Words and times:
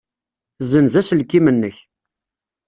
Ssenz 0.61 0.93
aselkim-nnek. 0.99 1.77